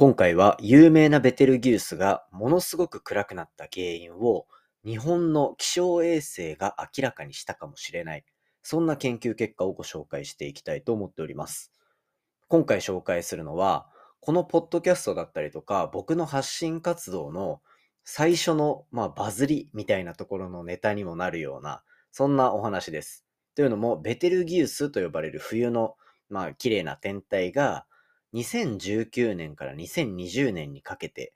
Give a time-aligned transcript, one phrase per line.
[0.00, 4.46] 今回は有名なベテルギウスがものすごく暗くなった原因を
[4.82, 8.24] 日本の気象衛星が明らかにしたかもしれない。
[8.62, 11.70] そんな研究結果をご紹介していきたいと思っております。
[12.48, 13.88] 今回紹介するのは、
[14.20, 17.60] このポッドキャストだったりとか、僕の発信活動の
[18.02, 23.26] 最初の、まあ、バズりみたいなところのネタにもなるような、そんなお話です。
[23.54, 25.98] というのも、ベテルギウスと呼ばれる冬の、
[26.30, 27.84] まあ、綺麗な天体が、
[28.34, 31.32] 2019年から2020年にかけて、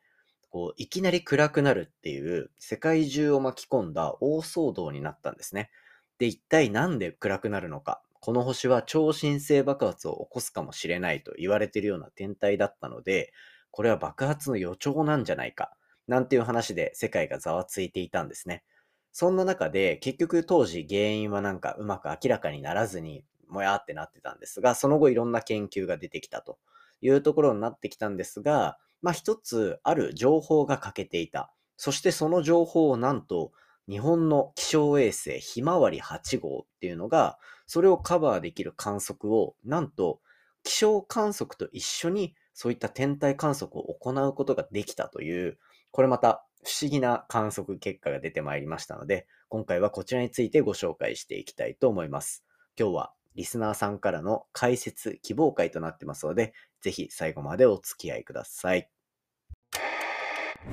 [0.50, 5.70] こう、いきなり暗くなるっていう世界中を巻き込んだ大騒動になったんですね。
[6.18, 8.02] で、一体なんで暗くなるのか？
[8.20, 13.32] この星は超新星爆発を起こすかもしれないと言われているような天体だったので、
[13.70, 15.76] これは爆発の予兆なんじゃないか？
[16.06, 18.62] なんていう話で世界がざわついていたんですね。
[19.10, 26.59] そんな中で結局当時原因はなんかうまく明らかにならずにもやーってなってたんですが、その後いろんな研究が出てきたと。
[27.04, 31.52] いうところになってきたんですが、まあ一つある情報が欠けていた。
[31.76, 33.52] そしてその情報をなんと
[33.88, 40.20] 日本の気象衛星ひまわり8号っていうのが、それをカバーできる観測を、なんと
[40.62, 45.59] 気象観測と一緒にそういった天体観測を行うことができたという、
[45.90, 52.45] これまた不思議な観測結果が出てまいりましたので、今回はこちらについてご紹介していきたいと思います。
[52.79, 58.88] 今日はリスナーさんからの解説、希望会となってますので、ぜひ最後までお付き合いください。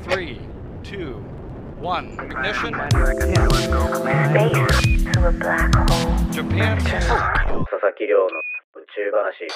[0.07, 0.39] 3,
[0.83, 1.15] 2,
[1.81, 2.71] 1, ignition.
[6.31, 6.77] Japan.
[6.77, 9.47] 佐々木亮の宇宙話。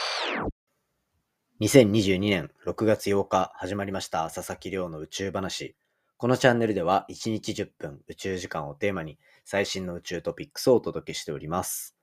[1.62, 5.75] 2022年6月8日始まりました佐々木亮の宇宙話。
[6.17, 11.94] このチャンネルでは1日10分宇宙時間をテーマに最新の宇宙トピックスをお届けしております。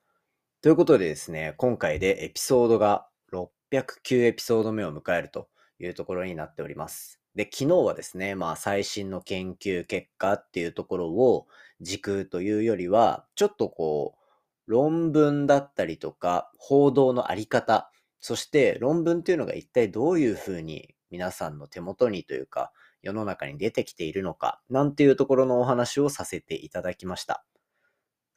[0.63, 7.19] ということでですね、今回でエピソードが609エピソード目を迎えるというところになっております。
[7.35, 11.47] で、昨日はですね、まあ最新の研究結果っていうところを
[11.81, 22.71] 軸というよりは、ちょっとこう、論文だったりとか、報道のあり方、そして論文っていうのが一体どういうふうに皆さんの手元にというか、
[23.01, 27.43] 世の中に出てきているのか、なんていうところのお話をさせていただきました。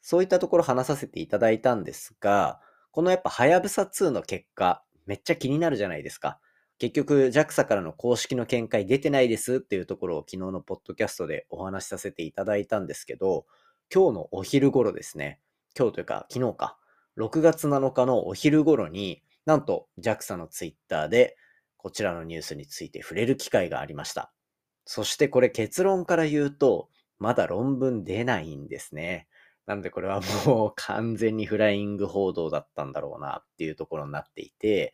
[0.01, 2.59] そういったところ話させていただいたんですが、
[2.91, 6.39] このやっぱはやぶさ2の結果、めっちゃ気になるじゃないですか。
[6.79, 13.45] 結局 JAXA からの公式の見解出てないですっていうところを昨日のポッドキャストでお話しさせていただいたんですけど、
[13.93, 15.39] 今日のお昼頃ですね、
[15.77, 16.77] 今日というか昨日か、
[17.17, 21.37] 6月7日のお昼頃に、なんと JAXA のツイッターで
[21.77, 24.31] こちらのニュースについて触れる機会がありました。
[24.85, 29.27] そしてこれ結論から言うと、まだ論文出ないんですね。
[29.67, 34.93] なのでこれはもう 完全にフライング報道だったんだろうなっていうところになっていて、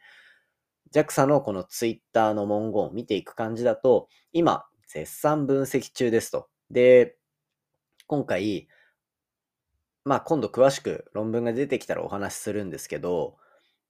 [0.92, 6.50] JAXA のこのツイッターの文言を見ていく感じだと、今、絶賛分析中ですと。
[6.72, 7.18] で、
[8.08, 8.68] 今回、
[10.06, 13.38] まあ今度詳しく論文が出てきたらお話しするんですけど、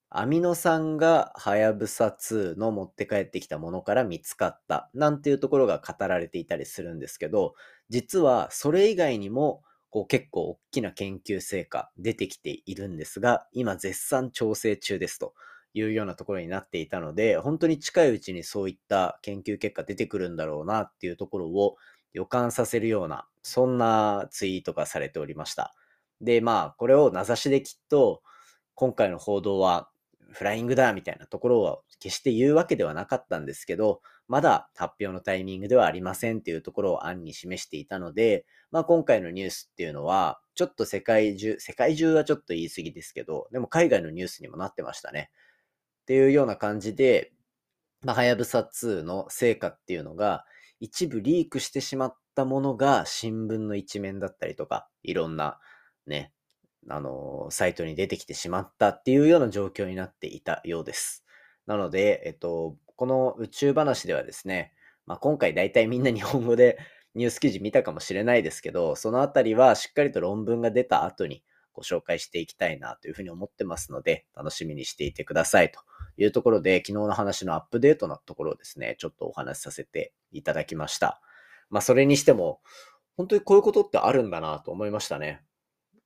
[0.10, 7.56] アミノ酸がはやぶさ2の持って帰ってきたものから見つかったなんていうところが語られていたりするんですけど、
[7.90, 9.64] 実はそれ以外にも
[9.94, 15.36] こう結構大きな研究成果出てきているんですが、今絶賛調整中ですと
[15.76, 21.76] いうようなところになっていたので、本当に近いうちにそういった研究結果出てくるんだろうなっていうところを
[22.12, 25.76] 予感させるような、そんなツイートがされておりました。
[26.22, 28.24] で、まあ、これを名指しできっと、
[28.74, 29.92] 今回の報道は
[30.32, 45.30] フライングだみたいなところは決して言うわけではなかったんですけど、まだ発表のタイミングではありませんっていうところを案に示していたので、まあ今回のニュースっていうのは、ちょっと世界中、世界中はちょっと言い過ぎですけど、でも海外のニュースにもなってましたね。
[46.04, 47.32] っていうような感じで、
[48.02, 50.46] まあ、はやぶさ2の成果っていうのが、
[50.80, 55.60] 一部リークしてしまったものが新聞の一面だったりとか、いろんな
[56.08, 56.34] ね、
[56.90, 61.26] あの、サイトに出てきてしまったっていうような状況になっていたようです。
[61.66, 64.74] なので、えっと、この宇宙話ではですね、
[65.06, 66.78] まあ、今回大体みんな日本語で
[67.16, 71.44] ニュース記事見たかもしれないですけど、そのあたりはしっかりと論文が出た後に
[71.74, 75.80] ご紹介していきたいなというふうに思ってますので、楽しみにしていてくださいと
[76.18, 81.22] いうところで、昨日の話のアップデートのところをですね、ちょっとお話しさせていただきました。
[81.70, 82.62] まあ、それにしても、
[83.16, 85.44] 本当にこういうことってあるんだなと思いましたね。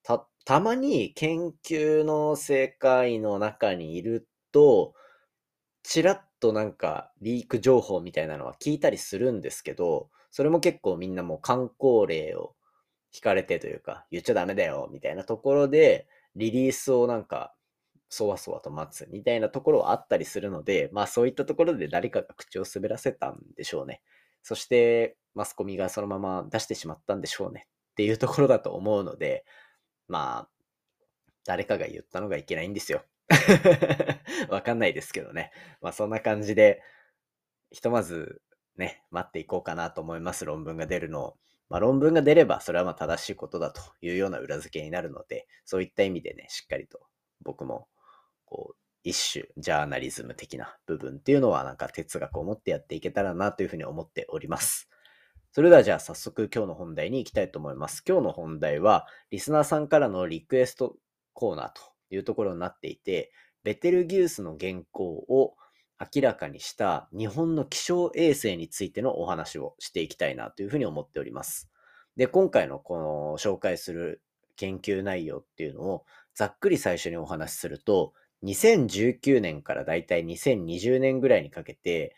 [0.03, 4.93] た、たまに研究の正解の中にいると、
[5.83, 12.55] ちらっとなんかリーク情報みたいなのは聞いたりするんですけど、それも結構みんなもう観光例を
[13.13, 17.53] 聞かれてというか、言っちゃダメだよみたいなところで、リリースをなんか
[18.09, 24.01] そわそわと待つみたいなところはあったりするので、まあそういったところで誰かが口を滑らせたんでしょうね。
[24.43, 29.43] そしてマスコミがそのまま出してしまったんでしょうねっていうところだと思うので、
[30.07, 30.49] まあ、
[31.45, 33.03] 誰かが言ったのがいけないんですよ。
[34.49, 35.51] わかんないですけどね。
[35.81, 36.81] まあそんな感じで、
[37.71, 38.41] ひとまず
[38.77, 40.45] ね、待っていこうかなと思います。
[40.45, 41.37] 論文が出るのを。
[41.69, 47.01] まあ、論文が出れば、それはまあ正しいことだというような裏付けになるので、そういった意味でね、しっかりと
[47.43, 47.89] 僕も、
[48.45, 54.89] こう、一種、ジャーナリズム的な部分っていうのは、なんか哲学を持ってやっていけたらなというふうに思っております。
[55.51, 58.03] それではじゃあ早速今日の本題に行きたいと思います。
[58.07, 60.95] 今日の本題は、リスナーさんからのリクエスト
[61.33, 63.31] コーナーというところになっていて、
[63.67, 65.55] ベテルギウスの原稿を
[65.99, 71.69] 明らかにした日本の気象衛星についてのお話をしていきたいなというふうに思っております。
[72.15, 74.21] で、今回のこの紹介する
[74.55, 78.13] 研究内容っていうのをざっくり最初にお話しすると、
[78.45, 82.15] 2019年からだいたい2020年ぐらいにかけて、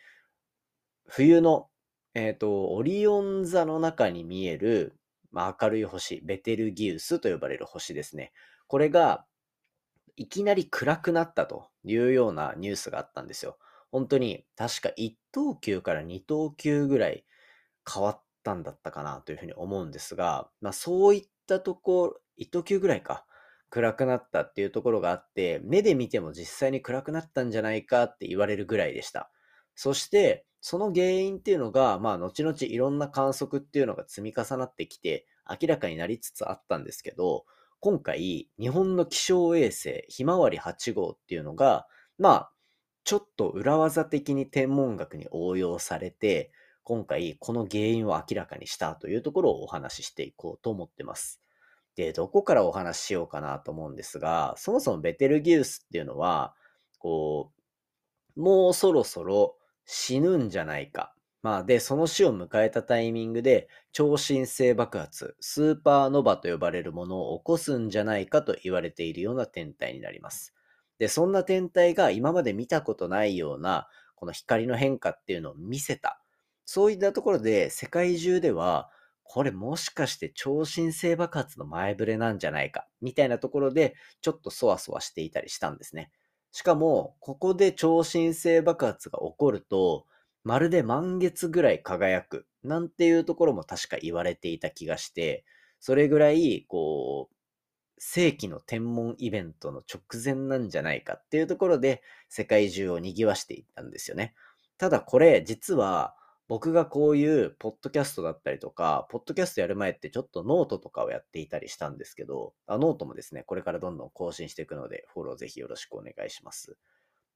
[1.08, 1.68] 冬の、
[2.14, 5.00] えっ、ー、と、オリオン座の中に見える、
[5.32, 8.34] まあ、明るい星、ベテルギウスと呼ばれる星ですね。
[8.68, 9.26] これが、
[10.20, 13.58] いきなり暗くなったというようなニュースがあったんですよ。
[13.90, 17.24] 本当に、確か1等級から2等級ぐらい
[17.92, 23.26] 変わったんだったかなというふうに思うんですが、まあそういったところ、1等級ぐらいか、
[23.70, 29.32] 暗くなったっていうところがあって、目で見ても実際に暗くなったんじゃないかって言われるぐらいでした。
[29.74, 37.46] そして、その原因っていうのが、まあ、後々いろんな観測っていうのが積み重なってきて、明らかになりつつあったんですけど、
[37.82, 41.88] 今回、日本の気象衛星、ひまわり8号っていうのが、
[42.18, 42.52] まあ、
[43.06, 46.52] ちょっと裏技的に天文学に応用されて、
[46.84, 51.42] 今回この原因を明らかにしたというところをお話ししていこうと思ってます。
[51.96, 56.56] で、どこからお話ししようかなと思うんですが、そもそもベテルギウスっていうのは、
[56.98, 57.54] こ
[58.36, 59.56] う、もうそろそろ
[59.86, 61.14] 死ぬんじゃないか。
[61.42, 70.54] まあ、で、その死を迎えたタイミングで、超新星爆発、スーパーノバと呼ばれるものを起こすんじゃないかと言われているような天体になります。
[70.98, 76.22] で、そんな天体が今まで見たことないような、この光の変化っていうのを見せた。
[76.66, 78.90] そういったところで、世界中では、
[79.24, 86.12] これもしかして超新星爆発の前触れなんじゃないか、みたいなところで、ちょっとそわそわしていたりしたんですね。
[86.52, 90.06] しかも、ここで超新星爆発が起こると、
[90.44, 95.46] まるで満月ぐらい輝く、なんていうところも確か言われていた気がして、
[95.80, 97.36] それぐらい、こう、
[97.98, 104.34] 世紀の天文イベントの直前なんじゃないかっていうところで、世界中を賑わしていったんですよね。
[104.78, 106.16] ただこれ、実は、
[106.48, 116.76] 僕がこういうポッドキャストだったりとか、ポッドキャストやる前ってちょっとノートとかをやっていたりしたんですけど、あノートもですね、これからどんどん更新していくので、フォローぜひよろしくお願いします。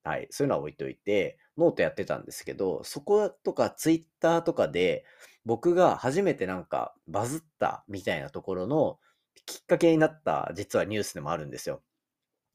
[0.04, 0.28] はい。
[0.32, 5.06] そういうのは置いといて、ノートやってたんですけど、そことかツイッターとかで、
[5.46, 9.00] 僕が初めてなんかバズったみたいなところの
[9.46, 11.82] きっかけになった実はニュースでもあるんですよ。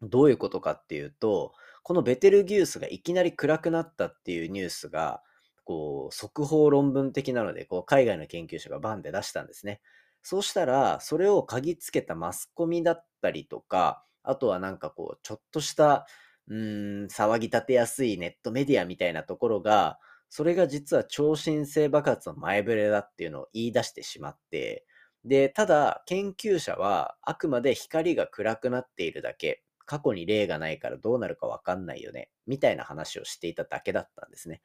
[0.03, 5.23] どういうことかっていうと、このベテルギウスがいきなり暗くなったっていうニュースが、
[5.65, 9.81] こう、速報論文的なので、こう、海外の研究者がバンで出したんですね。
[10.23, 16.06] そうしたら、それを嗅ぎつけたマスコミだったりとか、あとはなんかこう、ちょっとした、
[16.49, 19.99] うん、騒ぎ立てやすいネットメディアみたいなところが、
[20.31, 24.87] それが実は超新星爆発の前触れだっていうのを言い出してしまって、
[25.25, 34.62] で、ただ、研究者はあくまで光が暗くなっているだけ、過去に例がないからどうなるかわかんないよね、みたいな話をしていただけだったんですね。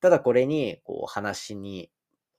[0.00, 1.90] ただこれに、こう、話に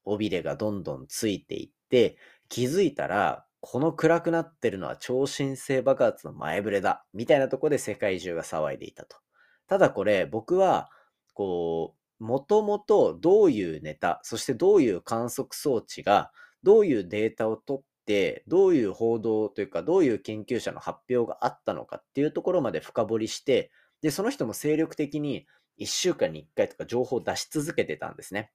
[0.05, 2.17] 尾びれがどんどんついていって、
[2.49, 9.17] 気づいたら、この暗くなってるのは超新星爆発の前触れだ、みたいなとこで世界中が騒いでいたと。
[9.65, 10.91] ただこれ、僕は、
[11.33, 16.31] こう、もともとどういうネタ、そしてどういう観測装置が、
[16.61, 25.47] どういうデータを取って、どういう報道というか、どういう研究者の発表があったのかっていうところまで深掘りして、で、その人も精力的に
[25.79, 28.51] 1週間に1回とか情報を出し続けてたんですね。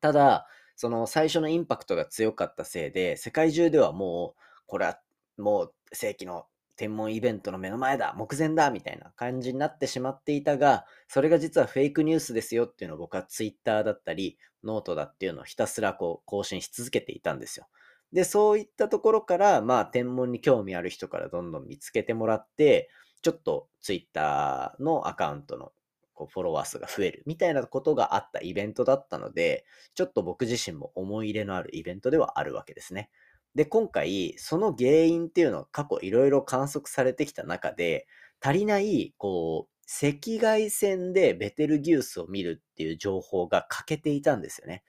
[0.00, 4.98] ただ、その最初のインパクトが強かったせいで、世界中ではもう、これは
[5.38, 17.66] もう世紀の天文イベントの目の前だ、目前だ、みたいな感じになってしまっていたが、それが実はフェイクニュースですよっていうのを僕はツイッターだったり、ノートだっていうのをひたすらこう更新し続けていたんですよ。
[18.12, 22.90] で、そういったところから、まあ、天文に興味ある人からどんどん見つけてもらって、
[23.22, 25.72] ちょっとツイッターのアカウントの
[26.14, 29.64] こうフォロワー数が増えるみたいなことがあったイベントだったので、
[29.94, 33.10] ちょっと僕自身も思い入れのあるイベントではあるわけですね。
[33.54, 38.06] で、今回、その原因っていうのは過去いろいろ観測されてきた中で、
[38.40, 39.72] 足りない、こう、
[40.06, 44.84] 赤外線でベテルギウスを見るっていう情報が欠けていたんですよね。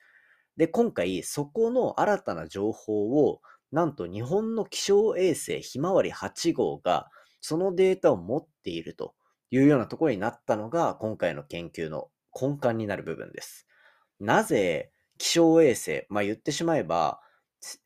[0.56, 3.40] で、今回、そこの新たな情報を、
[3.70, 9.14] なんと日本の気象衛星ひまわり8号が、そのデータを持っていると
[9.54, 13.68] いうようなところになったのが、今回の研究の根幹になる部分です。
[14.18, 17.20] なぜ気象衛星、まあ言ってしまえば、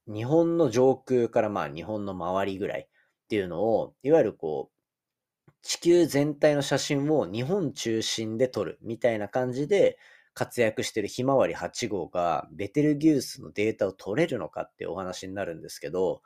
[0.06, 2.86] 日本の上空からまあ日本の周りぐらいっ
[3.28, 9.98] ていうのを、いわゆるこう、地球全体の写真を日本中心で撮るみたいな感じで、
[10.32, 16.22] 活躍してるひまわり8号がベテルギウスのデータを取れるのかってお話になるんですけど、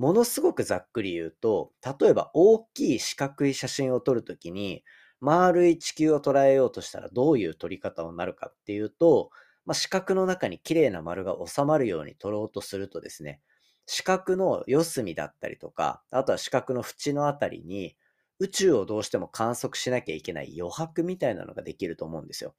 [0.00, 4.82] ものすごくざっくり言うと、例えば大きい四角い写真を撮るときに、
[5.20, 9.28] 丸い地球を捉えようとしたらどういう撮り方になるかっていうと、
[9.66, 13.42] まあ、四角の中に綺麗な丸が収まるように撮ろうとするとですね、
[13.84, 17.94] 四角の四隅だったりとか、あとは四角の縁のあたりに、
[18.38, 22.54] 宇宙をどうしても観測しなきゃいけない余白みたいなのができると思うんですよ。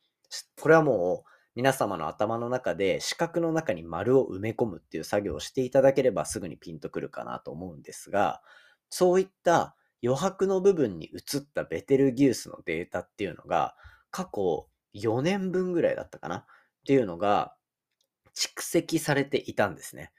[0.61, 8.41] これはもう皆様の頭の中で四角の中に丸を埋め込むっていう作業をしていただければすぐにピンとくるかなと思うんですが、
[8.89, 13.75] そういった余白の部分に移ったベテルギウスのデータっていうのが
[14.11, 16.37] 過去4年分ぐらいだったかな？
[16.37, 16.45] っ
[16.85, 17.53] ていうのが
[18.35, 20.11] 蓄積されていたんですね。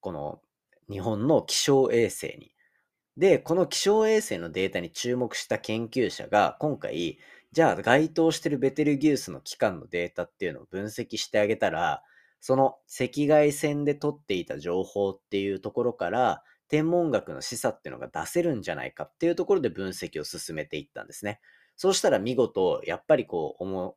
[0.00, 0.40] この
[0.88, 2.52] 日本の気象衛星に。
[3.16, 7.18] で、この気象衛星のデータに注目した研究者が今回
[7.56, 12.02] じゃあ該当してるベテルギウスの期間のデータっていうのを分析してあげたら、
[12.38, 21.40] その赤外線で取っていた情報っていうところから、天文学の示唆っていうのが出せるんじゃないかっていうところで分析を進めていったんですね。
[21.76, 23.96] そうしたら見事、やっぱりこう、思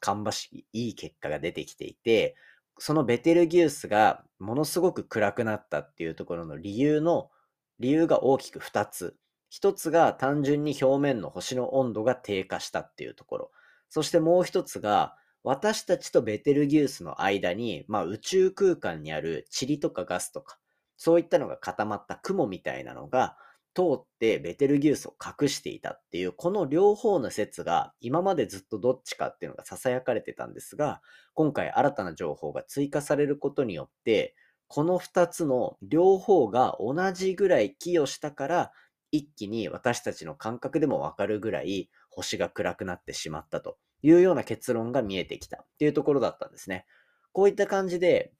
[0.00, 2.34] 芳しいいい結果が出てきていて、
[2.78, 7.28] そのベテルギウスがものすごく暗くなったっていうところの理由の、
[7.78, 9.18] 理由が大きく2つ
[9.50, 13.50] 一つが単純に表面の星の温度が低下したっていうところ。
[13.88, 20.58] そしてもう一つが、私たちとベテルギウスの間に、まあ、宇宙空間にある塵とかガスとか、
[20.96, 23.36] そういったのが固まった雲みたいなのが
[23.74, 31.00] 通ってベテルギウスを隠していたっていう、この両方の説が今までずっとどっちかっていうのが囁かれてたんですが、
[31.34, 34.34] 今回新たな情報が追加されることによって、
[34.68, 38.72] この2つの両方が同じぐらい寄与したから
[39.12, 46.86] 一気に私たちの感覚でもわかるぐらい星が暗くなってしまったというような結論が見えてきたっていうところだったんですね。
[47.32, 48.32] こういった感じで、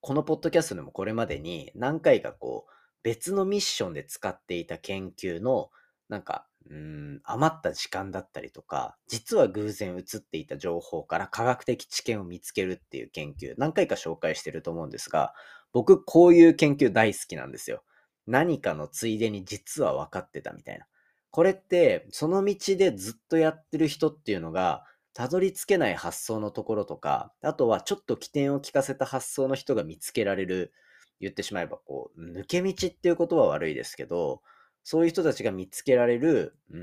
[0.00, 2.72] このポッドキャストでもこれまでに何回かこう
[3.02, 5.70] 別のミッションで使っていた研究の
[6.08, 15.34] なんか、うん、余った時間だったりとか、実は偶然映っていた情報から科学的知見を見つけるっていう研究、何回か紹介してると思うんですが、
[15.72, 17.82] 僕こういう研究大好きなんですよ。
[18.26, 20.86] 何かのついでに実は分かってたみたいな。
[21.30, 30.72] これって、その道でずっとやってる人っていうのが、たどり着けない発想のところとか、あとはちょっと起点を聞かせた発想の人が見つけられる、
[31.20, 34.42] 言ってしまえばこう、抜け道っていうことは悪いですけど、
[34.82, 36.78] そういう人たちが見つけられる、うー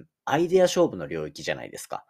[0.00, 2.04] ん、アイデア勝負の領域じゃないですか。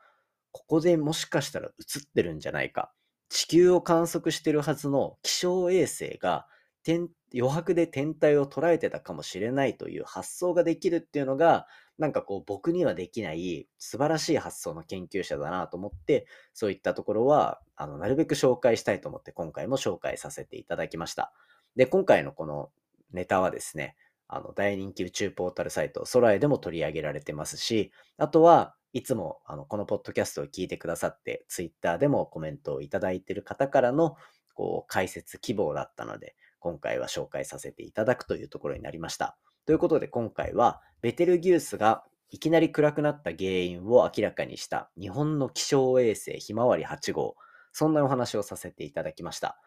[0.53, 2.93] ここでもしかしたら映ってるんじゃないか。
[3.29, 6.47] 地球を観測してるはずの気象衛星が
[6.87, 11.66] 余白で天体を捉えてたかもしれないという発想ができるっていうのが、
[11.99, 21.32] なんかこう僕にはできない素晴らしい発想の研究者だなと思って、そういったところは、あの、なるべく紹介したいと思って今回も紹介させていただきました。
[21.76, 22.70] で、今回のこの
[23.12, 23.97] ネタはですね、
[24.28, 34.16] あの、大人気宇宙ポータルサイト、空へでも取り上げられてますし、あとは、いつもあのこのポッドキャストを聞いてくださって、ツイッターでもコメントをいただいている方からの
[34.54, 39.37] こう解説希望だったので、今回は紹介させていただくというところになりました。
[39.67, 47.37] ということで今回はベテルギウスがいきなり暗くなった原因を明らかにした日本の気象衛星ひまわり8号、
[47.73, 49.59] そんなお話をさせていただきました。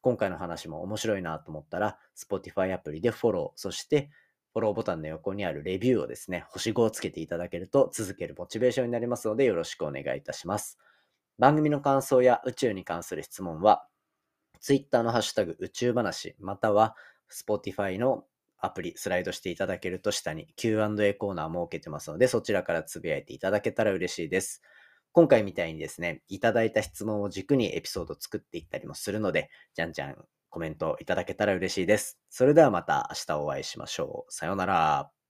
[0.00, 4.10] 今回の話も面白いなと思ったら、Spotify アプリでフォロー、そして
[4.52, 10.78] フォローボタンの横にあるレビューをですね、星5をつけていただけると続けるモチベーションになりますのでよろしくお願いいたします。
[11.38, 13.88] 番組の感想や宇宙に関する質問は、
[14.64, 16.96] Twitter のハッシュタグ宇宙話、または
[17.30, 18.24] Spotify の
[18.58, 24.62] アプリスライドしていただけると下に Q&A コーナー設けてますので、そちらからつぶやいていただけたら嬉しいです。
[25.12, 30.16] 今回みたいにですね、いただいた質問を軸にエピソード作っていったりもするので、じゃんじゃん
[30.48, 32.18] コメントいただけたら嬉しいです。
[32.30, 34.32] それではまた明日お会いしましょう。
[34.32, 35.23] さようなら。